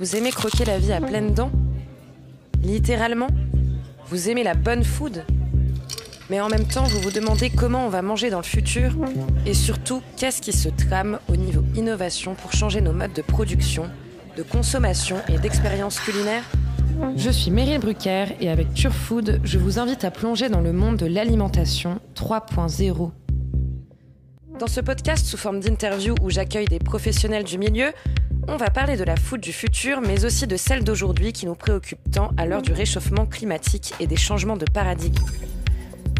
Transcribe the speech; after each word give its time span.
Vous 0.00 0.16
aimez 0.16 0.32
croquer 0.32 0.64
la 0.64 0.80
vie 0.80 0.92
à 0.92 1.00
pleines 1.00 1.34
dents? 1.34 1.52
Littéralement? 2.64 3.28
Vous 4.08 4.28
aimez 4.28 4.42
la 4.42 4.54
bonne 4.54 4.82
food? 4.82 5.24
Mais 6.30 6.40
en 6.40 6.48
même 6.48 6.66
temps, 6.66 6.82
vous 6.82 6.98
vous 6.98 7.12
demandez 7.12 7.48
comment 7.48 7.86
on 7.86 7.90
va 7.90 8.02
manger 8.02 8.28
dans 8.28 8.38
le 8.38 8.44
futur? 8.44 8.96
Et 9.46 9.54
surtout, 9.54 10.02
qu'est-ce 10.16 10.42
qui 10.42 10.52
se 10.52 10.68
trame 10.68 11.20
au 11.28 11.36
niveau 11.36 11.62
innovation 11.76 12.34
pour 12.34 12.52
changer 12.52 12.80
nos 12.80 12.92
modes 12.92 13.12
de 13.12 13.22
production, 13.22 13.88
de 14.36 14.42
consommation 14.42 15.18
et 15.28 15.38
d'expérience 15.38 16.00
culinaire? 16.00 16.42
Je 17.14 17.30
suis 17.30 17.52
Meryl 17.52 17.78
Brucker 17.78 18.34
et 18.40 18.50
avec 18.50 18.74
Turfood, 18.74 19.40
je 19.44 19.58
vous 19.58 19.78
invite 19.78 20.04
à 20.04 20.10
plonger 20.10 20.48
dans 20.48 20.60
le 20.60 20.72
monde 20.72 20.96
de 20.96 21.06
l'alimentation 21.06 22.00
3.0. 22.16 23.12
Dans 24.58 24.66
ce 24.66 24.80
podcast 24.80 25.24
sous 25.24 25.36
forme 25.36 25.60
d'interview 25.60 26.14
où 26.20 26.30
j'accueille 26.30 26.66
des 26.66 26.78
professionnels 26.80 27.44
du 27.44 27.58
milieu, 27.58 27.92
on 28.48 28.56
va 28.56 28.70
parler 28.70 28.96
de 28.96 29.04
la 29.04 29.16
food 29.16 29.40
du 29.40 29.52
futur, 29.52 30.00
mais 30.00 30.24
aussi 30.24 30.46
de 30.46 30.56
celle 30.56 30.84
d'aujourd'hui 30.84 31.32
qui 31.32 31.46
nous 31.46 31.54
préoccupe 31.54 31.98
tant 32.12 32.30
à 32.36 32.46
l'heure 32.46 32.62
du 32.62 32.72
réchauffement 32.72 33.26
climatique 33.26 33.94
et 34.00 34.06
des 34.06 34.16
changements 34.16 34.56
de 34.56 34.66
paradigme. 34.66 35.24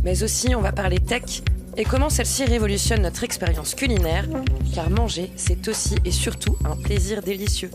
Mais 0.05 0.23
aussi, 0.23 0.55
on 0.55 0.60
va 0.60 0.73
parler 0.73 0.98
tech 1.01 1.42
et 1.77 1.84
comment 1.84 2.10
celle-ci 2.10 2.45
révolutionne 2.45 3.02
notre 3.02 3.24
expérience 3.24 3.74
culinaire, 3.74 4.27
car 4.74 4.91
manger, 4.91 5.30
c'est 5.37 5.66
aussi 5.68 5.96
et 6.05 6.12
surtout 6.12 6.56
un 6.65 6.77
plaisir 6.77 7.23
délicieux. 7.23 7.70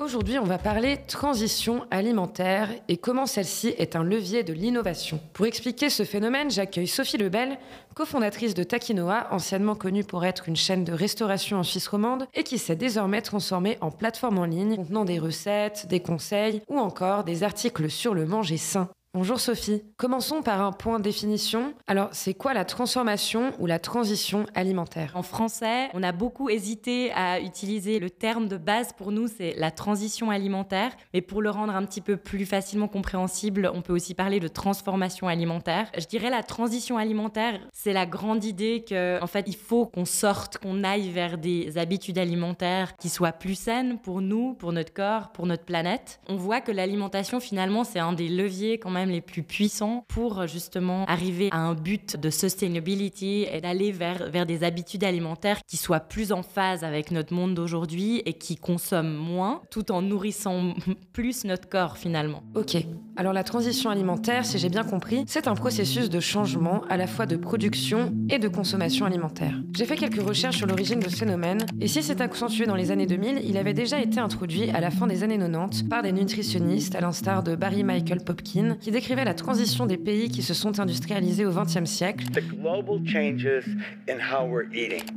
Aujourd'hui, 0.00 0.38
on 0.38 0.44
va 0.44 0.58
parler 0.58 0.96
transition 1.08 1.84
alimentaire 1.90 2.70
et 2.86 2.98
comment 2.98 3.26
celle-ci 3.26 3.74
est 3.78 3.96
un 3.96 4.04
levier 4.04 4.44
de 4.44 4.52
l'innovation. 4.52 5.18
Pour 5.32 5.46
expliquer 5.46 5.90
ce 5.90 6.04
phénomène, 6.04 6.52
j'accueille 6.52 6.86
Sophie 6.86 7.18
Lebel, 7.18 7.58
cofondatrice 7.94 8.54
de 8.54 8.62
Takinoa, 8.62 9.26
anciennement 9.32 9.74
connue 9.74 10.04
pour 10.04 10.24
être 10.24 10.48
une 10.48 10.54
chaîne 10.54 10.84
de 10.84 10.92
restauration 10.92 11.58
en 11.58 11.64
Suisse 11.64 11.88
romande 11.88 12.26
et 12.34 12.44
qui 12.44 12.58
s'est 12.58 12.76
désormais 12.76 13.22
transformée 13.22 13.76
en 13.80 13.90
plateforme 13.90 14.38
en 14.38 14.44
ligne 14.44 14.76
contenant 14.76 15.04
des 15.04 15.18
recettes, 15.18 15.86
des 15.88 16.00
conseils 16.00 16.62
ou 16.68 16.78
encore 16.78 17.24
des 17.24 17.42
articles 17.42 17.90
sur 17.90 18.14
le 18.14 18.24
manger 18.24 18.56
sain. 18.56 18.88
Bonjour 19.18 19.40
Sophie. 19.40 19.82
Commençons 19.96 20.42
par 20.42 20.62
un 20.62 20.70
point 20.70 21.00
définition. 21.00 21.74
Alors, 21.88 22.08
c'est 22.12 22.34
quoi 22.34 22.54
la 22.54 22.64
transformation 22.64 23.52
ou 23.58 23.66
la 23.66 23.80
transition 23.80 24.46
alimentaire? 24.54 25.10
En 25.16 25.24
français, 25.24 25.88
on 25.92 26.04
a 26.04 26.12
beaucoup 26.12 26.48
hésité 26.48 27.10
à 27.10 27.40
utiliser 27.40 27.98
le 27.98 28.10
terme 28.10 28.46
de 28.46 28.56
base 28.56 28.92
pour 28.92 29.10
nous, 29.10 29.26
c'est 29.26 29.54
la 29.56 29.72
transition 29.72 30.30
alimentaire. 30.30 30.92
Mais 31.12 31.20
pour 31.20 31.42
le 31.42 31.50
rendre 31.50 31.74
un 31.74 31.84
petit 31.84 32.00
peu 32.00 32.16
plus 32.16 32.46
facilement 32.46 32.86
compréhensible, 32.86 33.68
on 33.74 33.82
peut 33.82 33.92
aussi 33.92 34.14
parler 34.14 34.38
de 34.38 34.46
transformation 34.46 35.26
alimentaire. 35.26 35.90
Je 35.98 36.06
dirais 36.06 36.30
la 36.30 36.44
transition 36.44 36.96
alimentaire, 36.96 37.58
c'est 37.72 37.92
la 37.92 38.06
grande 38.06 38.44
idée 38.44 38.84
que, 38.88 39.20
en 39.20 39.26
fait, 39.26 39.46
il 39.48 39.56
faut 39.56 39.86
qu'on 39.86 40.04
sorte, 40.04 40.58
qu'on 40.58 40.84
aille 40.84 41.10
vers 41.10 41.38
des 41.38 41.76
habitudes 41.76 42.18
alimentaires 42.18 42.96
qui 42.96 43.08
soient 43.08 43.32
plus 43.32 43.56
saines 43.56 43.98
pour 43.98 44.20
nous, 44.20 44.54
pour 44.54 44.72
notre 44.72 44.94
corps, 44.94 45.32
pour 45.32 45.46
notre 45.46 45.64
planète. 45.64 46.20
On 46.28 46.36
voit 46.36 46.60
que 46.60 46.70
l'alimentation, 46.70 47.40
finalement, 47.40 47.82
c'est 47.82 47.98
un 47.98 48.12
des 48.12 48.28
leviers 48.28 48.78
quand 48.78 48.90
même 48.90 49.07
les 49.10 49.20
plus 49.20 49.42
puissants 49.42 50.04
pour 50.08 50.46
justement 50.46 51.04
arriver 51.06 51.48
à 51.52 51.58
un 51.58 51.74
but 51.74 52.16
de 52.16 52.30
sustainability 52.30 53.46
et 53.50 53.60
d'aller 53.60 53.92
vers, 53.92 54.30
vers 54.30 54.46
des 54.46 54.64
habitudes 54.64 55.04
alimentaires 55.04 55.60
qui 55.66 55.76
soient 55.76 56.00
plus 56.00 56.32
en 56.32 56.42
phase 56.42 56.84
avec 56.84 57.10
notre 57.10 57.34
monde 57.34 57.54
d'aujourd'hui 57.54 58.22
et 58.26 58.34
qui 58.34 58.56
consomment 58.56 59.14
moins 59.14 59.62
tout 59.70 59.90
en 59.92 60.02
nourrissant 60.02 60.74
plus 61.12 61.44
notre 61.44 61.68
corps 61.68 61.96
finalement. 61.96 62.42
Ok, 62.54 62.76
alors 63.16 63.32
la 63.32 63.44
transition 63.44 63.90
alimentaire, 63.90 64.44
si 64.44 64.58
j'ai 64.58 64.68
bien 64.68 64.84
compris, 64.84 65.24
c'est 65.26 65.48
un 65.48 65.54
processus 65.54 66.10
de 66.10 66.20
changement 66.20 66.82
à 66.88 66.96
la 66.96 67.06
fois 67.06 67.26
de 67.26 67.36
production 67.36 68.12
et 68.28 68.38
de 68.38 68.48
consommation 68.48 69.06
alimentaire. 69.06 69.54
J'ai 69.74 69.84
fait 69.84 69.96
quelques 69.96 70.22
recherches 70.22 70.58
sur 70.58 70.66
l'origine 70.66 71.00
de 71.00 71.08
ce 71.08 71.16
phénomène 71.16 71.66
et 71.80 71.88
si 71.88 72.02
c'est 72.02 72.20
accentué 72.20 72.66
dans 72.66 72.74
les 72.74 72.90
années 72.90 73.06
2000, 73.06 73.42
il 73.44 73.56
avait 73.56 73.74
déjà 73.74 74.00
été 74.00 74.20
introduit 74.20 74.70
à 74.70 74.80
la 74.80 74.90
fin 74.90 75.06
des 75.06 75.22
années 75.22 75.38
90 75.38 75.84
par 75.84 76.02
des 76.02 76.12
nutritionnistes 76.12 76.94
à 76.94 77.00
l'instar 77.00 77.42
de 77.42 77.54
Barry 77.54 77.84
Michael 77.84 78.22
Popkin 78.24 78.76
décrivait 78.90 79.24
la 79.24 79.34
transition 79.34 79.86
des 79.86 79.96
pays 79.96 80.28
qui 80.28 80.42
se 80.42 80.54
sont 80.54 80.80
industrialisés 80.80 81.46
au 81.46 81.52
XXe 81.52 81.84
siècle 81.84 82.26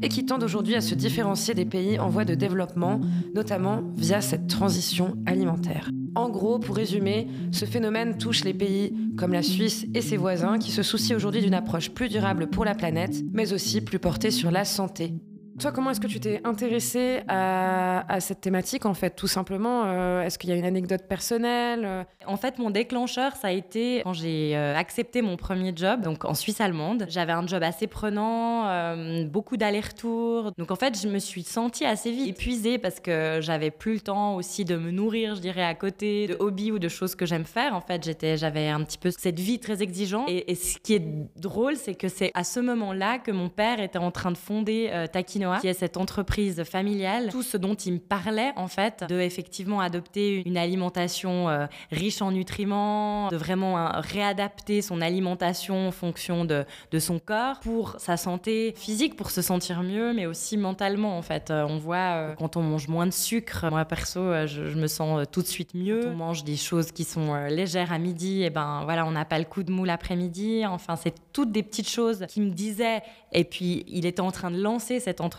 et 0.01 0.09
qui 0.09 0.25
tendent 0.25 0.43
aujourd'hui 0.43 0.75
à 0.75 0.81
se 0.81 0.95
différencier 0.95 1.53
des 1.53 1.65
pays 1.65 1.99
en 1.99 2.09
voie 2.09 2.25
de 2.25 2.35
développement, 2.35 3.01
notamment 3.33 3.83
via 3.95 4.21
cette 4.21 4.47
transition 4.47 5.15
alimentaire. 5.25 5.89
En 6.15 6.29
gros, 6.29 6.59
pour 6.59 6.75
résumer, 6.75 7.27
ce 7.51 7.65
phénomène 7.65 8.17
touche 8.17 8.43
les 8.43 8.53
pays 8.53 8.93
comme 9.17 9.31
la 9.31 9.43
Suisse 9.43 9.85
et 9.93 10.01
ses 10.01 10.17
voisins 10.17 10.57
qui 10.57 10.71
se 10.71 10.83
soucient 10.83 11.15
aujourd'hui 11.15 11.41
d'une 11.41 11.53
approche 11.53 11.91
plus 11.91 12.09
durable 12.09 12.47
pour 12.47 12.65
la 12.65 12.75
planète, 12.75 13.23
mais 13.31 13.53
aussi 13.53 13.81
plus 13.81 13.99
portée 13.99 14.31
sur 14.31 14.51
la 14.51 14.65
santé. 14.65 15.13
Toi, 15.61 15.71
comment 15.71 15.91
est-ce 15.91 15.99
que 15.99 16.07
tu 16.07 16.19
t'es 16.19 16.41
intéressé 16.43 17.21
à, 17.27 18.19
cette 18.19 18.41
thématique, 18.41 18.87
en 18.87 18.95
fait, 18.95 19.11
tout 19.11 19.27
simplement 19.27 19.83
euh, 19.85 20.23
Est-ce 20.23 20.39
qu'il 20.39 20.49
y 20.49 20.53
a 20.53 20.55
une 20.55 20.65
anecdote 20.65 21.03
personnelle 21.07 21.85
euh? 21.85 22.03
En 22.25 22.35
fait, 22.35 22.57
mon 22.57 22.71
déclencheur, 22.71 23.35
ça 23.35 23.49
a 23.49 23.51
été 23.51 24.01
quand 24.03 24.13
j'ai 24.13 24.57
euh, 24.57 24.75
accepté 24.75 25.21
mon 25.21 25.37
premier 25.37 25.71
job, 25.75 26.01
donc 26.01 26.25
en 26.25 26.33
Suisse 26.33 26.61
allemande. 26.61 27.05
J'avais 27.09 27.33
un 27.33 27.45
job 27.45 27.61
assez 27.61 27.85
prenant, 27.85 28.95
beaucoup 29.27 29.55
d'allers-retours. 29.55 30.51
Donc, 30.57 30.71
en 30.71 30.75
fait, 30.75 30.99
je 30.99 31.07
me 31.07 31.19
suis 31.19 31.43
sentie 31.43 31.85
assez 31.85 32.09
vite 32.09 32.29
épuisée 32.29 32.79
parce 32.79 32.99
que 32.99 33.37
j'avais 33.39 33.69
plus 33.69 33.93
le 33.93 33.99
temps 33.99 34.35
aussi 34.37 34.65
de 34.65 34.77
me 34.77 34.89
nourrir, 34.89 35.35
je 35.35 35.41
dirais, 35.41 35.63
à 35.63 35.75
côté 35.75 36.25
de 36.25 36.37
hobbies 36.39 36.71
ou 36.71 36.79
de 36.79 36.87
choses 36.87 37.13
que 37.13 37.27
j'aime 37.27 37.45
faire. 37.45 37.75
En 37.75 37.81
fait, 37.81 38.03
j'étais, 38.03 38.35
j'avais 38.35 38.69
un 38.69 38.83
petit 38.83 38.97
peu 38.97 39.11
cette 39.11 39.39
vie 39.39 39.59
très 39.59 39.83
exigeante. 39.83 40.27
Et, 40.27 40.55
ce 40.55 40.79
qui 40.79 40.95
est 40.95 41.05
drôle, 41.39 41.75
c'est 41.75 41.93
que 41.93 42.07
c'est 42.07 42.31
à 42.33 42.43
ce 42.43 42.59
moment-là 42.59 43.19
que 43.19 43.29
mon 43.29 43.49
père 43.49 43.79
était 43.79 43.99
en 43.99 44.09
train 44.09 44.31
de 44.31 44.37
fonder 44.37 44.89
Qui 45.59 45.67
est 45.67 45.73
cette 45.73 45.97
entreprise 45.97 46.63
familiale, 46.63 47.29
tout 47.31 47.43
ce 47.43 47.57
dont 47.57 47.75
il 47.75 47.93
me 47.93 47.99
parlait 47.99 48.51
en 48.55 48.67
fait, 48.67 49.03
de 49.07 49.19
effectivement 49.19 49.79
adopter 49.79 50.43
une 50.45 50.57
alimentation 50.57 51.49
euh, 51.49 51.67
riche 51.91 52.21
en 52.21 52.31
nutriments, 52.31 53.29
de 53.29 53.37
vraiment 53.37 53.77
euh, 53.77 53.89
réadapter 53.95 54.81
son 54.81 55.01
alimentation 55.01 55.87
en 55.87 55.91
fonction 55.91 56.45
de, 56.45 56.65
de, 56.91 56.99
son 56.99 57.19
corps 57.19 57.59
pour 57.59 57.95
sa 57.99 58.17
santé 58.17 58.73
physique, 58.77 59.15
pour 59.15 59.31
se 59.31 59.41
sentir 59.41 59.83
mieux, 59.83 60.13
mais 60.13 60.25
aussi 60.25 60.57
mentalement 60.57 61.17
en 61.17 61.21
fait. 61.21 61.51
Euh, 61.51 61.65
on 61.67 61.77
voit 61.77 62.35
quand 62.37 62.57
on 62.57 62.61
mange 62.61 62.87
moins 62.87 63.05
de 63.05 63.13
sucre, 63.13 63.67
moi 63.69 63.85
perso, 63.85 64.47
je, 64.47 64.61
me 64.75 64.87
sens 64.87 65.25
tout 65.31 65.41
de 65.41 65.47
suite 65.47 65.73
mieux. 65.73 66.07
on 66.07 66.15
mange 66.15 66.43
des 66.43 66.55
choses 66.55 66.91
qui 66.91 67.03
sont 67.03 67.35
légères 67.45 67.91
à 67.91 67.97
midi, 67.97 68.43
et 68.43 68.49
ben 68.49 68.81
voilà, 68.83 69.05
on 69.05 69.11
n'a 69.11 69.25
pas 69.25 69.39
le 69.39 69.45
coup 69.45 69.63
de 69.63 69.71
mou 69.71 69.85
l'après-midi. 69.85 70.65
Enfin, 70.65 70.95
c'est 70.95 71.13
toutes 71.33 71.51
des 71.51 71.63
petites 71.63 71.89
choses 71.89 72.25
qui 72.27 72.41
me 72.41 72.51
disaient. 72.51 73.01
Et 73.31 73.43
puis, 73.43 73.85
il 73.87 74.05
était 74.05 74.21
en 74.21 74.31
train 74.31 74.51
de 74.51 74.61
lancer 74.61 74.99
cette 74.99 75.21
entreprise 75.21 75.30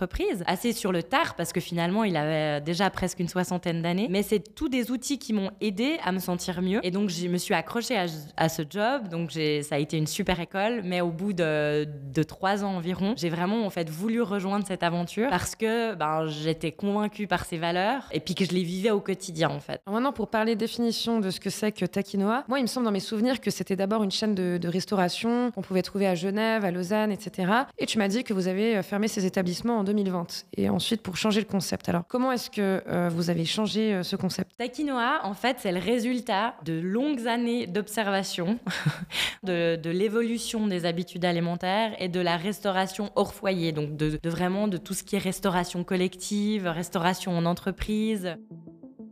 assez 0.47 0.72
sur 0.72 0.92
le 0.92 1.03
tard 1.03 1.34
parce 1.34 1.53
que 1.53 1.60
finalement 1.60 2.04
il 2.04 2.16
avait 2.16 2.60
déjà 2.60 2.91
presque 2.91 3.20
une 3.20 3.28
soixantaine 3.28 3.82
d'années. 3.82 4.08
Mais 4.10 4.22
c'est 4.22 4.54
tous 4.54 4.69
des 4.69 4.91
outils 4.91 5.19
qui 5.19 5.32
m'ont 5.32 5.50
aidé 5.60 5.98
à 6.04 6.12
me 6.12 6.19
sentir 6.19 6.62
mieux. 6.62 6.80
Et 6.82 6.91
donc 6.91 7.10
je 7.10 7.28
me 7.28 7.38
suis 7.38 7.54
accrochée 7.54 7.97
à, 8.36 8.48
ce 8.48 8.62
job. 8.69 9.08
Donc 9.08 9.32
ça 9.32 9.76
a 9.76 9.78
été 9.78 9.97
une 9.97 10.06
super 10.06 10.41
école. 10.41 10.82
Mais 10.84 11.00
au 11.00 11.10
bout 11.10 11.32
de, 11.32 11.86
trois 12.26 12.64
ans 12.64 12.76
environ, 12.76 13.14
j'ai 13.16 13.31
vraiment 13.31 13.66
en 13.66 13.70
fait 13.70 13.91
voulu 13.91 14.22
rejoindre 14.22 14.66
cette 14.66 14.82
aventure 14.82 15.28
parce 15.31 15.56
que 15.56 15.94
ben, 15.94 16.26
j'étais 16.26 16.72
convaincue 16.72 17.26
par 17.26 17.44
ses 17.44 17.58
valeurs 17.58 18.04
et 18.12 18.20
puis 18.20 18.34
que 18.34 18.44
je 18.44 18.52
les 18.52 18.62
vivais 18.62 18.91
au 18.91 19.00
quotidien 19.00 19.50
en 19.50 19.60
fait. 19.60 19.81
maintenant 19.86 20.12
pour 20.12 20.28
parler 20.28 20.56
définition 20.56 21.20
de 21.20 21.31
ce 21.31 21.41
que 21.41 21.50
c'est 21.50 21.72
que 21.72 21.84
Takinoa, 21.84 22.44
moi 22.48 22.58
il 22.58 22.62
me 22.62 22.66
semble 22.66 22.86
dans 22.86 22.92
mes 22.92 23.00
souvenirs 23.00 23.41
que 23.41 23.50
c'était 23.50 23.76
d'abord 23.76 24.02
une 24.02 24.10
chaîne 24.10 24.34
de, 24.34 24.58
de 24.58 24.69
restauration 24.69 25.50
qu'on 25.50 25.62
pouvait 25.62 25.82
trouver 25.82 26.06
à 26.06 26.14
Genève, 26.14 26.64
à 26.64 26.70
Lausanne, 26.70 27.12
etc. 27.12 27.52
Et 27.78 27.86
tu 27.86 27.98
m'as 27.98 28.08
dit 28.08 28.25
que 28.25 28.32
vous 28.32 28.48
avez 28.48 28.76
euh, 28.76 28.82
fermé 28.82 29.08
ces 29.08 29.26
établissements 29.26 29.81
en 29.82 29.84
2000 29.84 30.12
et 30.56 30.69
ensuite 30.69 31.03
pour 31.03 31.16
changer 31.16 31.41
le 31.41 31.47
concept. 31.47 31.88
Alors, 31.88 32.04
comment 32.09 32.32
est-ce 32.32 32.50
que 32.50 32.82
euh, 32.87 33.10
vous 33.12 33.31
avez 33.31 33.44
changé 33.44 33.93
euh, 33.93 34.03
ce 34.03 34.16
concept? 34.16 34.56
Takinoa, 34.56 35.20
en 35.25 35.34
fait, 35.34 35.56
c'est 35.59 35.72
le 35.72 35.81
résultat 35.81 36.54
de 36.65 36.78
longues 36.78 37.26
années 37.26 37.66
d'observation 37.66 38.59
de, 39.43 39.78
l'évolution 39.91 40.66
des 40.66 40.87
habitudes 40.87 41.25
alimentaires 41.25 41.94
et 41.98 42.09
de 42.09 42.20
la 42.20 42.37
restauration 42.37 43.10
hors 43.16 43.34
foyer, 43.34 43.72
donc 43.72 43.97
de 43.97 44.19
vraiment 44.25 44.69
de 44.69 44.76
tout 44.76 44.94
ce 44.94 45.03
qui 45.03 45.16
est 45.16 45.19
restauration 45.20 45.84
collective, 45.84 46.66
restauration 46.66 47.37
en 47.37 47.44
entreprise. 47.44 48.37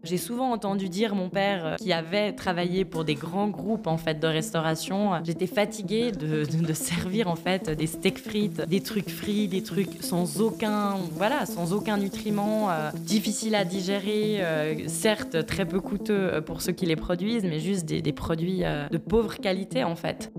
J'ai 0.02 0.16
souvent 0.16 0.50
entendu 0.52 0.88
dire 0.88 1.14
mon 1.14 1.28
père 1.28 1.66
euh, 1.66 1.76
qui 1.76 1.92
avait 1.92 2.32
travaillé 2.32 2.84
pour 2.84 3.04
des 3.04 3.14
grands 3.14 3.48
groupes 3.48 3.86
en 3.86 3.98
fait 3.98 4.18
de 4.18 4.26
restauration, 4.26 5.12
j'étais 5.24 5.46
fatiguée 5.46 6.10
de, 6.10 6.44
servir 6.72 7.28
en 7.28 7.36
fait 7.36 7.68
des 7.68 7.86
steaks 7.86 8.18
frites, 8.18 8.62
des 8.62 8.80
trucs 8.80 9.10
frits, 9.10 9.48
des 9.48 9.62
trucs 9.62 10.02
sans 10.02 10.40
aucun 10.40 10.96
voilà, 11.12 11.44
sans 11.44 11.72
aucun 11.72 11.98
nutriment, 11.98 12.70
euh, 12.70 12.90
difficiles 12.94 13.54
à 13.54 13.64
digérer, 13.64 14.38
euh, 14.40 14.88
certes 14.88 15.44
très 15.46 15.66
peu 15.66 15.80
coûteux 15.80 16.40
pour 16.46 16.62
ceux 16.62 16.72
qui 16.72 16.86
les 16.86 16.96
produisent, 16.96 17.44
mais 17.44 17.60
juste 17.60 17.84
des, 17.84 18.00
des 18.00 18.12
produits 18.12 18.60
de 18.60 18.98
pauvre 18.98 19.36
qualité 19.36 19.84
en 19.84 19.96
fait 19.96 20.32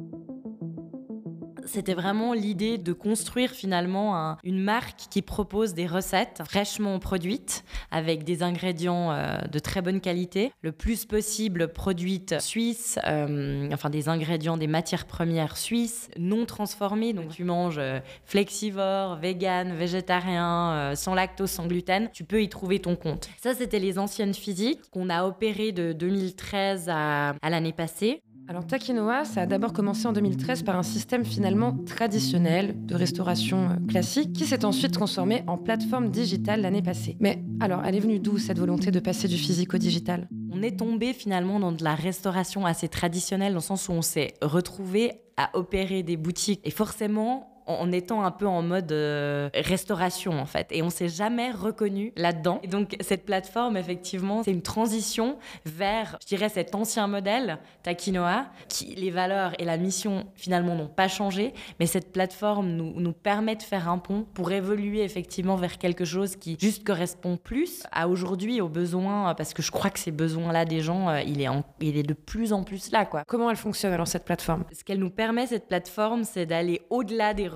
c'était 1.66 1.94
vraiment 1.94 2.34
l'idée 2.34 2.78
de 2.78 2.94
construire 2.94 3.52
finalement 3.52 4.38
une 4.44 4.62
marque 4.62 5.08
qui 5.10 5.22
propose 5.22 5.74
des 5.74 5.88
recettes 5.88 6.42
fraîchement 6.46 7.00
produites 7.00 7.64
avec 7.92 8.24
des 8.24 8.44
ingrédients 8.44 9.12
euh, 9.12 9.38
de 9.52 9.60
très 9.60 9.82
bonne 9.82 10.02
qualité, 10.02 10.52
le 10.62 10.72
plus 10.72 11.06
possible 11.06 11.70
produites 11.70 12.40
suisses, 12.40 13.00
euh, 13.06 13.70
enfin 13.72 13.90
des 13.90 14.10
ingrédients, 14.10 14.58
des 14.58 14.68
matières 14.68 15.06
premières 15.06 15.58
suisses, 15.58 16.10
non 16.18 16.46
transformées. 16.46 17.14
Donc 17.14 17.30
tu 17.30 17.44
manges 17.44 17.80
euh, 17.80 18.00
flexivore, 18.26 19.16
vegan, 19.18 19.74
végétarien, 19.74 20.94
sans 20.96 21.14
lactose, 21.14 21.50
sans 21.50 21.68
gluten, 21.68 22.10
tu 22.14 22.24
peux 22.24 22.42
y 22.42 22.50
trouver 22.50 22.80
ton 22.80 22.96
compte. 22.96 23.30
Ça, 23.42 23.54
c'était 23.54 23.80
les 23.80 24.00
anciennes 24.00 24.34
physiques 24.34 24.82
qu'on 24.92 25.10
a 25.10 25.26
opérées 25.26 25.72
de 25.72 25.94
2013 25.94 26.90
à 26.90 27.34
l'année 27.44 27.74
passée. 27.74 28.22
Alors 28.48 28.68
Takinoa, 28.68 29.24
ça 29.24 29.42
a 29.42 29.46
d'abord 29.46 29.72
commencé 29.72 30.08
en 30.08 30.14
2013 30.14 30.64
par 30.64 30.76
un 30.76 30.84
système 30.84 31.24
finalement 31.24 31.78
traditionnel 31.86 32.76
de 32.86 32.96
restauration 32.96 33.70
euh, 33.70 33.88
classique 33.88 34.34
qui 34.34 34.46
s'est 34.46 34.66
ensuite 34.66 34.92
transformé 34.92 35.44
en 35.48 35.58
plateforme 35.58 36.10
digitale 36.10 36.62
l'année 36.62 36.82
passée. 36.82 37.16
Mais 37.20 37.42
alors, 37.60 37.84
elle 37.86 37.96
est 37.96 38.00
venue 38.00 38.20
d'où 38.20 38.38
cette 38.38 38.60
volonté 38.60 38.92
de 38.92 39.00
passer 39.00 39.28
du 39.28 39.38
physique 39.38 39.74
au 39.74 39.78
digital? 39.78 40.28
On 40.52 40.62
est 40.62 40.78
tombé 40.78 41.14
finalement 41.14 41.60
dans 41.60 41.72
de 41.72 41.84
la 41.84 41.96
restauration 41.96 42.66
assez 42.66 42.90
traditionnelle 42.90 43.54
dans 43.54 43.60
le 43.60 43.64
sens 43.64 43.88
où 43.88 43.94
on 43.94 44.02
s'est 44.02 44.34
retrouvé 44.42 45.22
à 45.38 45.50
opérer 45.54 46.04
des 46.04 46.18
boutiques 46.18 46.60
et 46.64 46.72
forcément 46.72 47.61
en 47.68 47.92
étant 47.92 48.24
un 48.24 48.32
peu 48.32 48.48
en 48.48 48.62
mode 48.62 48.92
euh, 48.92 49.50
restauration 49.54 50.40
en 50.40 50.46
fait. 50.46 50.68
Et 50.72 50.82
on 50.82 50.90
s'est 50.90 51.10
jamais 51.10 51.52
reconnu 51.52 52.14
là-dedans. 52.16 52.60
Et 52.64 52.68
donc 52.68 52.96
cette 53.00 53.26
plateforme, 53.26 53.78
effectivement, 53.78 54.44
c'est 54.44 54.52
une 54.52 54.62
transition 54.62 55.38
vers, 55.66 56.18
je 56.22 56.28
dirais, 56.28 56.50
cet 56.50 56.76
ancien 56.76 57.08
modèle 57.08 57.60
Takinoa, 57.84 58.46
qui 58.70 58.96
les 58.96 59.12
valeurs 59.12 59.54
et 59.60 59.66
la 59.66 59.78
mission 59.78 60.26
finalement 60.36 60.76
n'ont 60.76 60.88
pas 60.88 61.08
changé, 61.08 61.54
mais 61.80 61.86
cette 61.86 62.12
plateforme 62.12 62.70
nous, 62.70 63.00
nous 63.00 63.14
permet 63.14 63.56
de 63.56 63.64
faire 63.64 63.90
un 63.90 63.98
pont 63.98 64.26
pour 64.34 64.52
évoluer 64.52 65.04
effectivement 65.04 65.56
vers 65.56 65.78
quelque 65.78 66.06
chose 66.06 66.36
qui 66.36 66.58
juste 66.60 66.84
correspond 66.86 67.38
plus 67.38 67.84
à 67.92 68.08
aujourd'hui, 68.08 68.62
aux 68.62 68.70
besoins, 68.70 69.34
parce 69.36 69.54
que 69.54 69.62
je 69.62 69.72
crois 69.72 69.90
que 69.90 70.00
ces 70.00 70.12
besoins-là 70.12 70.66
des 70.66 70.82
gens, 70.82 71.10
euh, 71.10 71.22
il 71.22 71.42
est, 71.42 71.48
il 71.80 71.98
est 71.98 72.04
de 72.04 72.14
plus 72.14 72.54
en 72.54 72.64
plus 72.64 72.92
là. 72.92 73.06
Quoi. 73.06 73.24
Comment 73.28 73.50
elle 73.50 73.56
fonctionne 73.56 73.94
alors 73.94 74.08
cette 74.08 74.26
plateforme? 74.26 74.64
Ce 74.72 74.84
qu'elle 74.84 75.00
nous 75.00 75.10
permet, 75.10 75.48
cette 75.48 75.68
plateforme, 75.68 76.24
c'est 76.24 76.46
d'aller 76.46 76.82
au-delà 76.90 77.34
des 77.34 77.48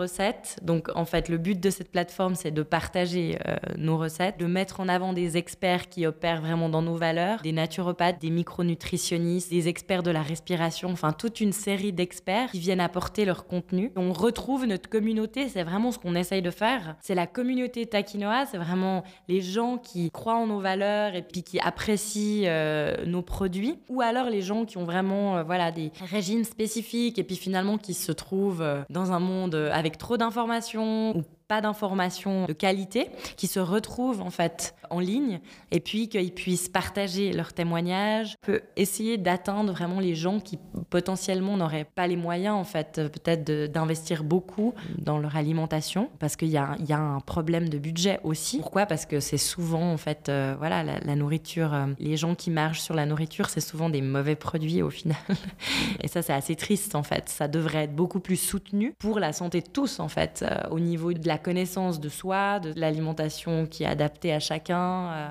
Donc 0.61 0.89
en 0.95 1.05
fait, 1.05 1.29
le 1.29 1.37
but 1.37 1.59
de 1.59 1.69
cette 1.69 1.91
plateforme, 1.91 2.35
c'est 2.35 2.51
de 2.51 2.63
partager 2.63 3.37
euh, 3.47 3.55
nos 3.77 3.97
recettes, 3.97 4.39
de 4.39 4.45
mettre 4.45 4.79
en 4.79 4.87
avant 4.87 5.13
des 5.13 5.37
experts 5.37 5.89
qui 5.89 6.05
opèrent 6.05 6.41
vraiment 6.41 6.69
dans 6.69 6.81
nos 6.81 6.95
valeurs, 6.95 7.41
des 7.41 7.51
naturopathes, 7.51 8.19
des 8.19 8.29
micronutritionnistes, 8.29 9.49
des 9.49 9.67
experts 9.67 10.03
de 10.03 10.11
la 10.11 10.21
respiration, 10.21 10.89
enfin 10.91 11.13
toute 11.13 11.41
une 11.41 11.51
série 11.51 11.93
d'experts 11.93 12.51
qui 12.51 12.59
viennent 12.59 12.79
apporter 12.79 13.25
leur 13.25 13.45
contenu. 13.45 13.91
On 13.95 14.13
retrouve 14.13 14.65
notre 14.65 14.89
communauté, 14.89 15.49
c'est 15.49 15.63
vraiment 15.63 15.91
ce 15.91 15.99
qu'on 15.99 16.15
essaye 16.15 16.41
de 16.41 16.51
faire. 16.51 16.95
C'est 17.01 17.15
la 17.15 17.27
communauté 17.27 17.85
Takinoa, 17.85 18.45
c'est 18.45 18.57
vraiment 18.57 19.03
les 19.27 19.41
gens 19.41 19.77
qui 19.77 20.11
croient 20.11 20.37
en 20.37 20.47
nos 20.47 20.59
valeurs 20.59 21.15
et 21.15 21.21
puis 21.21 21.43
qui 21.43 21.59
apprécient 21.59 22.43
euh, 22.45 23.05
nos 23.05 23.21
produits, 23.21 23.79
ou 23.89 24.01
alors 24.01 24.29
les 24.29 24.41
gens 24.41 24.65
qui 24.65 24.77
ont 24.77 24.85
vraiment 24.85 25.37
euh, 25.37 25.43
voilà 25.43 25.71
des 25.71 25.91
régimes 26.11 26.43
spécifiques 26.43 27.19
et 27.19 27.23
puis 27.23 27.35
finalement 27.35 27.77
qui 27.77 27.93
se 27.93 28.11
trouvent 28.11 28.65
dans 28.89 29.11
un 29.11 29.19
monde 29.19 29.55
avec 29.71 29.84
avec 29.85 29.99
trop 29.99 30.17
d'informations 30.17 31.15
ou 31.15 31.23
pas 31.47 31.61
d'informations 31.61 32.45
de 32.45 32.53
qualité, 32.53 33.09
qui 33.37 33.47
se 33.47 33.59
retrouvent 33.59 34.21
en 34.21 34.29
fait 34.29 34.75
en 34.89 34.99
ligne 34.99 35.39
et 35.71 35.79
puis 35.79 36.09
qu'ils 36.09 36.33
puissent 36.33 36.69
partager 36.69 37.33
leurs 37.33 37.53
témoignages, 37.53 38.35
peut 38.41 38.61
essayer 38.75 39.17
d'atteindre 39.17 39.73
vraiment 39.73 39.99
les 39.99 40.15
gens 40.15 40.39
qui 40.39 40.59
potentiellement 40.89 41.57
n'auraient 41.57 41.87
pas 41.95 42.07
les 42.07 42.15
moyens 42.15 42.55
en 42.55 42.63
fait 42.63 43.01
peut-être 43.11 43.71
d'investir 43.71 44.23
beaucoup 44.23 44.73
dans 44.97 45.17
leur 45.17 45.35
alimentation 45.35 46.09
parce 46.19 46.35
qu'il 46.35 46.49
y, 46.49 46.51
y, 46.51 46.57
a 46.57 46.99
un 46.99 47.19
problème 47.19 47.69
de 47.69 47.77
budget 47.77 48.19
aussi. 48.23 48.59
Pourquoi? 48.59 48.85
Parce 48.85 49.05
que 49.05 49.19
c'est 49.19 49.37
souvent 49.37 49.91
en 49.91 49.97
fait 49.97 50.29
euh, 50.29 50.55
voilà 50.57 50.83
la, 50.83 51.15
nourriture, 51.15 51.73
euh, 51.73 51.87
les 51.99 52.17
gens 52.17 52.35
qui 52.35 52.51
marchent 52.51 52.81
sur 52.81 52.95
la 52.95 53.05
nourriture, 53.05 53.49
c'est 53.49 53.61
souvent 53.61 53.89
des 53.89 54.01
mauvais 54.01 54.35
produits 54.35 54.81
au 54.81 54.89
final 54.89 55.17
et 56.01 56.07
ça 56.07 56.21
c'est 56.21 56.33
assez 56.33 56.55
triste 56.55 56.95
en 56.95 57.03
fait. 57.03 57.29
Ça 57.29 57.47
devrait 57.47 57.83
être 57.83 57.95
beaucoup 57.95 58.19
plus 58.19 58.37
soutenu 58.37 58.93
pour 58.97 59.19
la 59.19 59.33
santé 59.33 59.61
de 59.61 59.67
tous 59.67 59.99
en 59.99 60.07
fait 60.07 60.43
euh, 60.43 60.69
au 60.69 60.79
niveau 60.79 61.13
de 61.13 61.27
la 61.27 61.34
la 61.35 61.39
connaissance 61.39 61.99
de 61.99 62.07
soi, 62.07 62.61
de 62.61 62.71
l'alimentation 62.79 63.65
qui 63.65 63.83
est 63.83 63.87
adaptée 63.87 64.31
à 64.31 64.39
chacun. 64.39 65.11
Euh. 65.11 65.27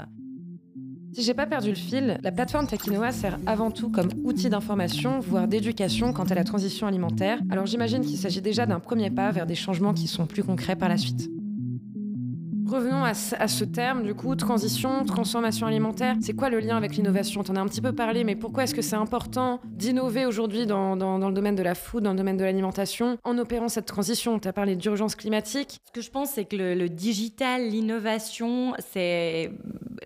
Si 1.15 1.23
j'ai 1.23 1.33
pas 1.33 1.47
perdu 1.47 1.71
le 1.71 1.77
fil, 1.77 2.19
la 2.23 2.31
plateforme 2.31 2.67
Takinoa 2.67 3.11
sert 3.11 3.39
avant 3.47 3.71
tout 3.71 3.89
comme 3.89 4.11
outil 4.23 4.51
d'information, 4.51 5.19
voire 5.21 5.49
d'éducation 5.49 6.13
quant 6.13 6.25
à 6.25 6.35
la 6.35 6.45
transition 6.45 6.87
alimentaire. 6.87 7.39
Alors 7.51 7.65
j'imagine 7.65 8.03
qu'il 8.03 8.19
s'agit 8.19 8.43
déjà 8.43 8.67
d'un 8.67 8.81
premier 8.81 9.09
pas 9.09 9.31
vers 9.31 9.47
des 9.47 9.55
changements 9.55 9.95
qui 9.95 10.07
sont 10.07 10.27
plus 10.27 10.43
concrets 10.43 10.77
par 10.77 10.91
la 10.91 10.99
suite. 10.99 11.31
Revenons 12.75 13.05
à 13.05 13.15
ce, 13.15 13.65
terme, 13.65 14.03
du 14.03 14.17
coup, 14.17 14.35
transition, 14.35 15.05
transformation 15.05 15.69
alimentaire. 15.69 16.17
C'est 16.21 16.33
quoi 16.33 16.51
le 16.51 16.59
lien 16.59 16.77
avec 16.77 16.97
l'innovation? 16.97 17.45
T'en 17.45 17.55
as 17.55 17.61
un 17.61 17.67
petit 17.67 17.81
peu 17.81 17.93
parlé, 17.93 18.25
mais 18.25 18.35
pourquoi 18.35 18.65
est-ce 18.65 18.75
que 18.75 18.83
c'est 18.83 18.97
important 18.97 19.61
d'innover 19.65 20.27
aujourd'hui 20.27 20.67
dans, 20.67 20.97
le 20.97 21.33
domaine 21.33 21.55
de 21.55 21.63
la 21.63 21.77
food, 21.77 22.03
dans 22.03 22.11
le 22.11 22.17
domaine 22.17 22.37
de 22.37 22.43
l'alimentation, 22.43 23.17
en 23.23 23.39
opérant 23.39 23.69
cette 23.69 23.87
transition? 23.87 24.41
Tu 24.41 24.49
as 24.49 24.53
parlé 24.53 24.75
d'urgence 24.75 25.15
climatique. 25.15 25.79
Ce 25.87 25.93
que 25.93 26.01
je 26.01 26.11
pense, 26.11 26.31
c'est 26.31 26.47
que 26.47 26.57
le, 26.57 26.89
digital, 26.89 27.69
l'innovation, 27.69 28.75
c'est 28.93 29.53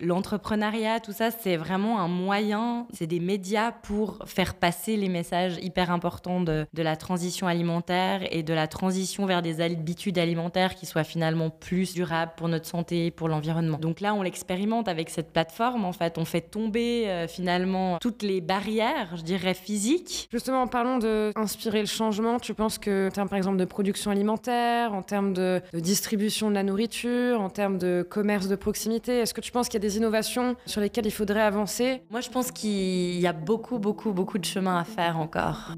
l'entrepreneuriat, 0.01 0.99
tout 0.99 1.11
ça, 1.11 1.31
c'est 1.31 1.57
vraiment 1.57 1.99
un 1.99 2.07
moyen, 2.07 2.87
c'est 2.93 3.07
des 3.07 3.19
médias 3.19 3.71
pour 3.71 4.19
faire 4.25 4.55
passer 4.55 4.95
les 4.95 5.09
messages 5.09 5.57
hyper 5.61 5.91
importants 5.91 6.41
de, 6.41 6.65
de 6.73 6.83
la 6.83 6.95
transition 6.95 7.47
alimentaire 7.47 8.21
et 8.31 8.43
de 8.43 8.53
la 8.53 8.67
transition 8.67 9.25
vers 9.25 9.41
des 9.41 9.61
habitudes 9.61 10.17
alimentaires 10.17 10.75
qui 10.75 10.85
soient 10.85 11.03
finalement 11.03 11.49
plus 11.49 11.93
durables 11.93 12.31
pour 12.37 12.47
notre 12.47 12.65
santé, 12.65 13.11
pour 13.11 13.27
l'environnement. 13.27 13.77
Donc 13.77 14.01
là, 14.01 14.13
on 14.13 14.21
l'expérimente 14.21 14.87
avec 14.87 15.09
cette 15.09 15.31
plateforme. 15.31 15.85
En 15.85 15.93
fait, 15.93 16.17
on 16.17 16.25
fait 16.25 16.41
tomber 16.41 17.07
euh, 17.07 17.27
finalement 17.27 17.97
toutes 17.99 18.23
les 18.23 18.41
barrières, 18.41 19.15
je 19.15 19.21
dirais, 19.21 19.53
physiques. 19.53 20.27
Justement, 20.31 20.61
en 20.61 20.67
parlant 20.67 20.97
d'inspirer 20.97 21.81
le 21.81 21.87
changement, 21.87 22.39
tu 22.39 22.53
penses 22.53 22.77
que 22.77 23.07
en 23.07 23.11
termes, 23.11 23.29
par 23.29 23.37
exemple, 23.37 23.57
de 23.57 23.65
production 23.65 24.11
alimentaire, 24.11 24.93
en 24.93 25.01
termes 25.01 25.33
de, 25.33 25.61
distribution 25.73 26.49
de 26.49 26.55
la 26.55 26.63
nourriture, 26.63 27.41
en 27.41 27.49
termes 27.49 27.77
de 27.77 28.05
commerce 28.07 28.47
de 28.47 28.55
proximité, 28.55 29.19
est-ce 29.19 29.33
que 29.33 29.41
tu 29.41 29.51
penses 29.51 29.67
qu'il 29.67 29.81
y 29.81 29.85
a 29.85 29.87
des 29.87 29.88
innovations 29.97 30.55
sur 30.65 30.81
lesquelles 30.81 31.05
il 31.05 31.11
faudrait 31.11 31.41
avancer 31.41 32.03
Moi, 32.09 32.21
je 32.21 32.29
pense 32.29 32.51
qu'il 32.51 33.19
y 33.19 33.27
a 33.27 33.33
beaucoup, 33.33 33.79
beaucoup, 33.79 34.11
beaucoup 34.11 34.37
de 34.37 34.45
chemin 34.45 34.77
à 34.79 34.83
faire 34.83 35.17
encore. 35.17 35.73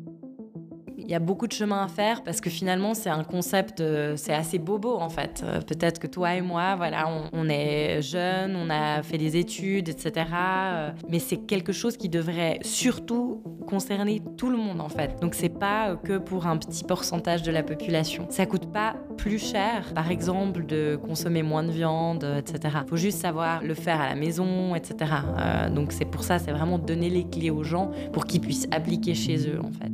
Il 1.12 1.14
y 1.14 1.18
a 1.18 1.20
beaucoup 1.20 1.46
de 1.46 1.52
chemin 1.52 1.84
à 1.84 1.90
faire 1.90 2.24
parce 2.24 2.40
que 2.40 2.50
finalement, 2.50 2.94
c'est 2.94 3.10
un 3.10 3.26
concept, 3.26 3.82
euh, 3.82 4.14
c'est 4.16 4.34
assez 4.34 4.60
bobo 4.60 4.96
en 4.96 5.10
fait. 5.10 5.44
Euh, 5.44 5.60
peut-être 5.60 6.00
que 6.00 6.08
toi 6.08 6.36
et 6.36 6.42
moi, 6.42 6.78
voilà, 6.78 7.10
on, 7.34 7.50
est 7.50 8.02
jeunes, 8.02 8.56
on 8.56 8.70
a 8.70 9.04
fait 9.04 9.18
des 9.18 9.36
études, 9.36 9.90
etc. 9.90 10.26
Euh, 10.34 10.92
mais 11.10 11.20
c'est 11.20 11.36
quelque 11.36 11.74
chose 11.74 11.98
qui 11.98 12.08
devrait 12.08 12.60
surtout 12.62 13.44
concerner 13.68 14.22
tout 14.38 14.50
le 14.50 14.56
monde 14.56 14.80
en 14.80 14.88
fait. 14.88 15.20
Donc 15.20 15.36
c'est 15.36 15.50
pas 15.50 15.98
que 15.98 16.18
pour 16.18 16.48
un 16.48 16.56
petit 16.56 16.86
pourcentage 16.86 17.44
de 17.44 17.52
la 17.52 17.64
population. 17.64 18.28
Ça 18.30 18.46
coûte 18.46 18.72
pas 18.72 18.96
plus 19.18 19.38
cher, 19.38 19.92
par 19.94 20.12
exemple, 20.12 20.66
de 20.66 20.96
consommer 20.96 21.44
moins 21.44 21.64
de 21.64 21.72
viande, 21.72 22.24
etc. 22.38 22.78
Faut 22.88 22.96
juste 22.96 23.20
savoir 23.20 23.62
le 23.62 23.74
faire 23.74 24.00
à 24.00 24.08
la 24.08 24.16
maison, 24.16 24.76
etc. 24.76 25.12
donc 25.76 25.92
c'est 25.92 26.06
pour 26.06 26.24
ça, 26.24 26.40
c'est 26.40 26.54
vraiment 26.54 26.80
donner 26.80 27.10
les 27.10 27.28
clés 27.28 27.50
aux 27.50 27.64
gens 27.66 27.92
pour 28.14 28.24
qu'ils 28.24 28.40
puissent 28.40 28.70
appliquer 28.72 29.14
chez 29.14 29.50
eux 29.50 29.60
en 29.60 29.74
fait. 29.74 29.92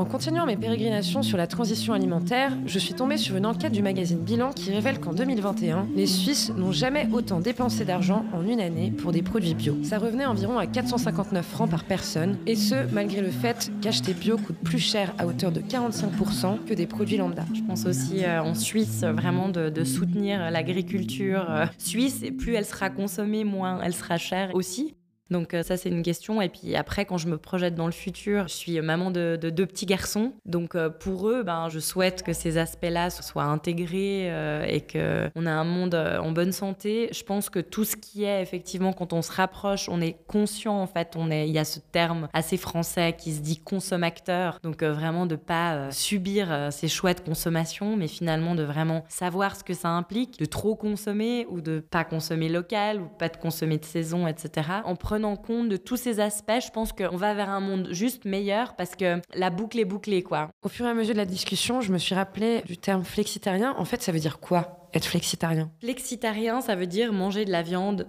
En 0.00 0.06
continuant 0.06 0.46
mes 0.46 0.56
pérégrinations 0.56 1.22
sur 1.22 1.36
la 1.36 1.46
transition 1.46 1.92
alimentaire, 1.92 2.56
je 2.64 2.78
suis 2.78 2.94
tombée 2.94 3.18
sur 3.18 3.36
une 3.36 3.44
enquête 3.44 3.72
du 3.72 3.82
magazine 3.82 4.20
Bilan 4.20 4.50
qui 4.50 4.70
révèle 4.72 4.98
qu'en 4.98 5.12
2021, 5.12 5.88
les 5.94 6.06
Suisses 6.06 6.50
n'ont 6.56 6.72
jamais 6.72 7.06
autant 7.12 7.38
dépensé 7.38 7.84
d'argent 7.84 8.24
en 8.32 8.42
une 8.46 8.60
année 8.60 8.90
pour 8.92 9.12
des 9.12 9.20
produits 9.20 9.52
bio. 9.52 9.76
Ça 9.82 9.98
revenait 9.98 10.24
environ 10.24 10.56
à 10.56 10.66
459 10.66 11.44
francs 11.44 11.68
par 11.68 11.84
personne, 11.84 12.38
et 12.46 12.56
ce, 12.56 12.90
malgré 12.94 13.20
le 13.20 13.30
fait 13.30 13.70
qu'acheter 13.82 14.14
bio 14.14 14.38
coûte 14.38 14.56
plus 14.64 14.78
cher 14.78 15.12
à 15.18 15.26
hauteur 15.26 15.52
de 15.52 15.60
45% 15.60 16.64
que 16.64 16.72
des 16.72 16.86
produits 16.86 17.18
lambda. 17.18 17.44
Je 17.54 17.60
pense 17.60 17.84
aussi 17.84 18.24
euh, 18.24 18.42
en 18.42 18.54
Suisse 18.54 19.04
vraiment 19.04 19.50
de, 19.50 19.84
soutenir 19.84 20.50
l'agriculture 20.50 21.44
euh, 21.50 21.66
suisse, 21.76 22.22
et 22.22 22.32
plus 22.32 22.54
elle 22.54 22.64
sera 22.64 22.88
consommée, 22.88 23.44
moins 23.44 23.80
elle 23.82 23.92
sera 23.92 24.16
chère 24.16 24.54
aussi. 24.54 24.94
Donc 25.30 25.54
euh, 25.54 25.62
ça 25.62 25.76
c'est 25.76 25.88
une 25.88 26.02
question. 26.02 26.40
Et 26.42 26.48
puis 26.48 26.76
après 26.76 27.04
quand 27.04 27.18
je 27.18 27.28
me 27.28 27.38
projette 27.38 27.74
dans 27.74 27.86
le 27.86 27.92
futur, 27.92 28.48
je 28.48 28.54
suis 28.54 28.80
maman 28.80 29.10
de, 29.10 29.36
deux 29.36 29.66
petits 29.66 29.86
garçons. 29.86 30.32
Donc 30.44 30.74
euh, 30.74 30.90
pour 30.90 31.28
eux, 31.28 31.42
ben, 31.42 31.68
je 31.68 31.78
souhaite 31.78 32.22
que 32.22 32.32
ces 32.32 32.58
aspects-là 32.58 33.10
soient 33.10 33.44
intégrés 33.44 34.30
euh, 34.30 34.64
et 34.64 34.80
qu'on 34.80 35.46
a 35.46 35.50
un 35.50 35.64
monde 35.64 35.94
en 35.94 36.32
bonne 36.32 36.52
santé. 36.52 37.08
Je 37.12 37.22
pense 37.22 37.50
que 37.50 37.60
tout 37.60 37.84
ce 37.84 37.96
qui 37.96 38.24
est 38.24 38.42
effectivement 38.42 38.92
quand 38.92 39.12
on 39.12 39.22
se 39.22 39.32
rapproche, 39.32 39.88
on 39.88 40.00
est 40.00 40.16
conscient 40.26 40.80
en 40.80 40.86
fait. 40.86 41.14
On 41.16 41.30
est, 41.30 41.48
il 41.48 41.54
y 41.54 41.58
a 41.58 41.64
ce 41.64 41.80
terme 41.80 42.28
assez 42.32 42.56
français 42.56 43.14
qui 43.16 43.32
se 43.32 43.40
dit 43.40 43.58
consommateur. 43.58 44.58
Donc 44.62 44.82
vraiment 44.82 45.26
de 45.26 45.36
pas 45.36 45.90
subir 45.90 46.68
ces 46.70 46.88
choix 46.88 47.14
de 47.14 47.20
consommation, 47.20 47.96
mais 47.96 48.08
finalement 48.08 48.54
de 48.54 48.62
vraiment 48.62 49.04
savoir 49.08 49.56
ce 49.56 49.64
que 49.64 49.74
ça 49.74 49.88
implique, 49.88 50.38
de 50.38 50.44
trop 50.44 50.74
consommer 50.74 51.46
ou 51.50 51.60
de 51.60 51.80
pas 51.80 52.04
consommer 52.04 52.48
local 52.48 53.00
ou 53.00 53.06
pas 53.18 53.28
de 53.28 53.36
consommer 53.36 53.78
de 53.78 53.84
saison, 53.84 54.26
etc. 54.26 54.68
En 54.84 54.96
prenant 55.20 55.36
compte 55.36 55.68
de 55.68 55.76
tous 55.76 55.98
ces 55.98 56.18
aspects, 56.18 56.64
je 56.64 56.70
pense 56.70 56.94
qu'on 56.94 57.16
va 57.16 57.34
vers 57.34 57.50
un 57.50 57.60
monde 57.60 57.88
juste 57.90 58.24
meilleur 58.24 58.74
parce 58.74 58.96
que 58.96 59.20
la 59.34 59.50
boucle 59.50 59.78
est 59.78 59.84
bouclée, 59.84 60.22
quoi. 60.22 60.48
Au 60.62 60.70
fur 60.70 60.86
et 60.86 60.88
à 60.88 60.94
mesure 60.94 61.12
de 61.12 61.18
la 61.18 61.26
discussion, 61.26 61.82
je 61.82 61.92
me 61.92 61.98
suis 61.98 62.14
rappelé 62.14 62.62
du 62.64 62.78
terme 62.78 63.04
flexitarien. 63.04 63.74
En 63.76 63.84
fait, 63.84 64.00
ça 64.00 64.12
veut 64.12 64.18
dire 64.18 64.40
quoi 64.40 64.88
être 64.94 65.04
flexitarien? 65.04 65.70
Flexitarien, 65.80 66.62
ça 66.62 66.74
veut 66.74 66.86
dire 66.86 67.12
manger 67.12 67.44
de 67.44 67.50
la 67.50 67.60
viande 67.60 68.06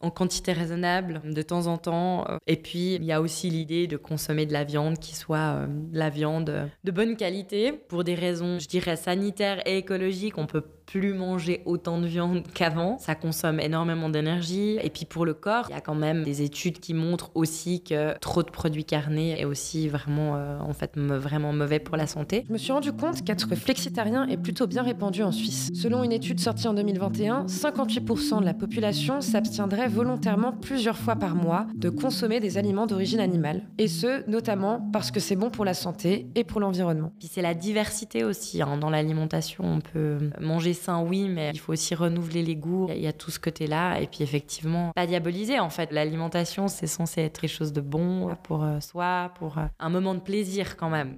en 0.00 0.10
quantité 0.10 0.52
raisonnable 0.52 1.20
de 1.24 1.42
temps 1.42 1.66
en 1.66 1.78
temps. 1.78 2.26
Et 2.46 2.56
puis, 2.56 2.94
il 2.94 3.04
y 3.04 3.12
a 3.12 3.20
aussi 3.20 3.50
l'idée 3.50 3.86
de 3.86 3.96
consommer 3.96 4.46
de 4.46 4.52
la 4.52 4.64
viande 4.64 4.98
qui 4.98 5.14
soit 5.14 5.38
euh, 5.38 5.66
de 5.66 5.98
la 5.98 6.10
viande 6.10 6.70
de 6.84 6.90
bonne 6.90 7.16
qualité 7.16 7.72
pour 7.72 8.04
des 8.04 8.14
raisons, 8.14 8.58
je 8.58 8.68
dirais, 8.68 8.96
sanitaires 8.96 9.66
et 9.66 9.78
écologiques. 9.78 10.38
On 10.38 10.46
peut 10.46 10.64
plus 10.86 11.12
manger 11.12 11.62
autant 11.66 12.00
de 12.00 12.06
viande 12.06 12.42
qu'avant. 12.54 12.98
Ça 12.98 13.14
consomme 13.14 13.60
énormément 13.60 14.08
d'énergie. 14.08 14.78
Et 14.82 14.90
puis 14.90 15.04
pour 15.04 15.26
le 15.26 15.34
corps, 15.34 15.66
il 15.68 15.74
y 15.74 15.76
a 15.76 15.80
quand 15.80 15.94
même 15.94 16.24
des 16.24 16.42
études 16.42 16.80
qui 16.80 16.94
montrent 16.94 17.30
aussi 17.34 17.82
que 17.82 18.18
trop 18.18 18.42
de 18.42 18.50
produits 18.50 18.84
carnés 18.84 19.38
est 19.38 19.44
aussi 19.44 19.88
vraiment, 19.88 20.36
euh, 20.36 20.58
en 20.60 20.72
fait, 20.72 20.96
vraiment 20.96 21.52
mauvais 21.52 21.78
pour 21.78 21.96
la 21.96 22.06
santé. 22.06 22.44
Je 22.48 22.52
me 22.52 22.58
suis 22.58 22.72
rendu 22.72 22.92
compte 22.92 23.22
qu'être 23.22 23.54
flexitarien 23.54 24.26
est 24.26 24.38
plutôt 24.38 24.66
bien 24.66 24.82
répandu 24.82 25.22
en 25.22 25.32
Suisse. 25.32 25.70
Selon 25.74 26.02
une 26.04 26.12
étude 26.12 26.40
sortie 26.40 26.68
en 26.68 26.74
2021, 26.74 27.46
58% 27.46 28.40
de 28.40 28.44
la 28.44 28.54
population 28.54 29.20
s'abstiendrait 29.20 29.87
volontairement 29.88 30.52
plusieurs 30.52 30.96
fois 30.96 31.16
par 31.16 31.34
mois 31.34 31.66
de 31.74 31.88
consommer 31.88 32.40
des 32.40 32.58
aliments 32.58 32.86
d'origine 32.86 33.20
animale. 33.20 33.62
Et 33.78 33.88
ce, 33.88 34.28
notamment 34.28 34.80
parce 34.92 35.10
que 35.10 35.20
c'est 35.20 35.36
bon 35.36 35.50
pour 35.50 35.64
la 35.64 35.74
santé 35.74 36.28
et 36.34 36.44
pour 36.44 36.60
l'environnement. 36.60 37.12
Puis 37.18 37.28
c'est 37.30 37.42
la 37.42 37.54
diversité 37.54 38.24
aussi. 38.24 38.62
Hein. 38.62 38.76
Dans 38.78 38.90
l'alimentation, 38.90 39.64
on 39.64 39.80
peut 39.80 40.18
manger 40.40 40.74
sain, 40.74 41.02
oui, 41.02 41.28
mais 41.28 41.50
il 41.52 41.58
faut 41.58 41.72
aussi 41.72 41.94
renouveler 41.94 42.42
les 42.42 42.56
goûts. 42.56 42.88
Il 42.94 43.02
y 43.02 43.06
a 43.06 43.12
tout 43.12 43.30
ce 43.30 43.38
côté-là. 43.38 44.00
Et 44.00 44.06
puis 44.06 44.22
effectivement, 44.22 44.92
pas 44.94 45.06
diaboliser 45.06 45.58
en 45.58 45.70
fait. 45.70 45.92
L'alimentation, 45.92 46.68
c'est 46.68 46.86
censé 46.86 47.22
être 47.22 47.40
quelque 47.40 47.50
chose 47.50 47.72
de 47.72 47.80
bon 47.80 48.30
pour 48.42 48.64
euh, 48.64 48.80
soi, 48.80 49.32
pour 49.38 49.58
euh, 49.58 49.66
un 49.78 49.88
moment 49.88 50.14
de 50.14 50.20
plaisir 50.20 50.76
quand 50.76 50.90
même. 50.90 51.16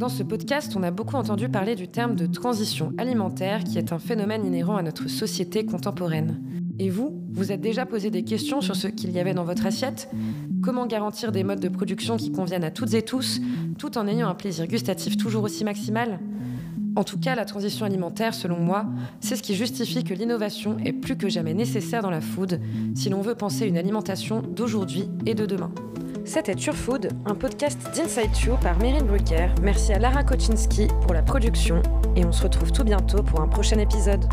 Dans 0.00 0.08
ce 0.08 0.22
podcast, 0.22 0.72
on 0.76 0.82
a 0.82 0.90
beaucoup 0.90 1.16
entendu 1.16 1.50
parler 1.50 1.74
du 1.74 1.86
terme 1.86 2.16
de 2.16 2.24
transition 2.24 2.94
alimentaire 2.96 3.64
qui 3.64 3.76
est 3.76 3.92
un 3.92 3.98
phénomène 3.98 4.46
inhérent 4.46 4.76
à 4.76 4.82
notre 4.82 5.08
société 5.08 5.66
contemporaine. 5.66 6.40
Et 6.80 6.88
vous, 6.88 7.22
vous 7.30 7.52
êtes 7.52 7.60
déjà 7.60 7.84
posé 7.84 8.10
des 8.10 8.24
questions 8.24 8.62
sur 8.62 8.74
ce 8.74 8.88
qu'il 8.88 9.10
y 9.10 9.20
avait 9.20 9.34
dans 9.34 9.44
votre 9.44 9.66
assiette 9.66 10.08
Comment 10.62 10.86
garantir 10.86 11.30
des 11.30 11.44
modes 11.44 11.60
de 11.60 11.68
production 11.68 12.16
qui 12.16 12.32
conviennent 12.32 12.64
à 12.64 12.70
toutes 12.70 12.94
et 12.94 13.02
tous, 13.02 13.38
tout 13.78 13.98
en 13.98 14.06
ayant 14.06 14.30
un 14.30 14.34
plaisir 14.34 14.66
gustatif 14.66 15.18
toujours 15.18 15.44
aussi 15.44 15.62
maximal? 15.62 16.20
En 16.96 17.04
tout 17.04 17.18
cas, 17.18 17.34
la 17.34 17.44
transition 17.44 17.84
alimentaire, 17.84 18.32
selon 18.32 18.58
moi, 18.58 18.86
c'est 19.20 19.36
ce 19.36 19.42
qui 19.42 19.54
justifie 19.54 20.04
que 20.04 20.14
l'innovation 20.14 20.78
est 20.82 20.94
plus 20.94 21.18
que 21.18 21.28
jamais 21.28 21.52
nécessaire 21.52 22.00
dans 22.00 22.10
la 22.10 22.22
food 22.22 22.58
si 22.94 23.10
l'on 23.10 23.20
veut 23.20 23.34
penser 23.34 23.66
une 23.66 23.76
alimentation 23.76 24.40
d'aujourd'hui 24.40 25.04
et 25.26 25.34
de 25.34 25.44
demain. 25.44 25.72
C'était 26.24 26.54
Turfood, 26.54 27.10
un 27.26 27.34
podcast 27.34 27.78
d'Inside 27.94 28.34
You 28.46 28.54
par 28.62 28.78
Meryl 28.78 29.04
Brucker. 29.04 29.48
Merci 29.62 29.92
à 29.92 29.98
Lara 29.98 30.24
Koczynski 30.24 30.86
pour 31.02 31.12
la 31.12 31.22
production 31.22 31.82
et 32.16 32.24
on 32.24 32.32
se 32.32 32.42
retrouve 32.42 32.72
tout 32.72 32.84
bientôt 32.84 33.22
pour 33.22 33.42
un 33.42 33.48
prochain 33.48 33.78
épisode. 33.78 34.24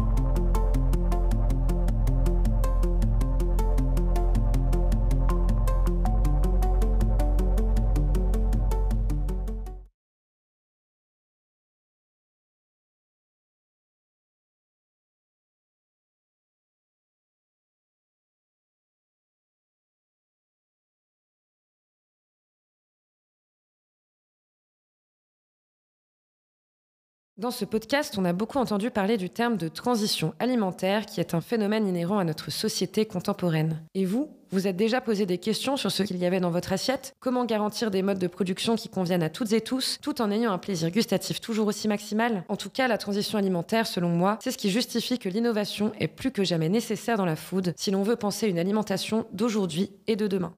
Dans 27.38 27.52
ce 27.52 27.66
podcast, 27.66 28.16
on 28.18 28.26
a 28.26 28.34
beaucoup 28.34 28.58
entendu 28.58 28.90
parler 28.90 29.16
du 29.16 29.30
terme 29.30 29.58
de 29.58 29.68
transition 29.68 30.34
alimentaire 30.40 31.06
qui 31.06 31.20
est 31.20 31.36
un 31.36 31.42
phénomène 31.42 31.88
inhérent 31.88 32.18
à 32.18 32.24
notre 32.24 32.50
société 32.50 33.06
contemporaine. 33.06 33.84
Et 33.94 34.06
vous, 34.06 34.32
vous 34.50 34.66
êtes 34.66 34.76
déjà 34.76 35.02
posé 35.02 35.28
des 35.28 35.38
questions 35.38 35.78
sur 35.78 35.92
ce 35.92 36.02
qu'il 36.02 36.18
y 36.18 36.26
avait 36.26 36.40
dans 36.40 36.50
votre 36.50 36.74
assiette 36.74 37.14
Comment 37.20 37.46
garantir 37.46 37.92
des 37.92 38.02
modes 38.02 38.18
de 38.18 38.26
production 38.26 38.76
qui 38.76 38.90
conviennent 38.90 39.22
à 39.22 39.30
toutes 39.30 39.54
et 39.54 39.62
tous, 39.62 40.00
tout 40.02 40.20
en 40.20 40.32
ayant 40.32 40.52
un 40.52 40.58
plaisir 40.58 40.90
gustatif 40.90 41.40
toujours 41.40 41.68
aussi 41.68 41.88
maximal? 41.88 42.44
En 42.50 42.56
tout 42.56 42.72
cas, 42.72 42.88
la 42.88 42.98
transition 42.98 43.38
alimentaire, 43.38 43.86
selon 43.86 44.10
moi, 44.10 44.40
c'est 44.42 44.50
ce 44.50 44.58
qui 44.58 44.72
justifie 44.72 45.20
que 45.20 45.30
l'innovation 45.30 45.92
est 46.00 46.08
plus 46.08 46.32
que 46.32 46.44
jamais 46.44 46.70
nécessaire 46.70 47.18
dans 47.18 47.26
la 47.26 47.36
food 47.36 47.76
si 47.78 47.92
l'on 47.92 48.02
veut 48.02 48.16
penser 48.16 48.48
une 48.48 48.58
alimentation 48.58 49.28
d'aujourd'hui 49.32 49.92
et 50.08 50.16
de 50.16 50.26
demain. 50.26 50.56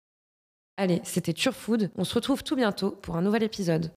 Allez, 0.79 1.01
c'était 1.03 1.33
Food. 1.51 1.91
on 1.97 2.05
se 2.05 2.15
retrouve 2.15 2.41
tout 2.41 2.55
bientôt 2.55 2.91
pour 2.91 3.17
un 3.17 3.21
nouvel 3.21 3.43
épisode. 3.43 3.87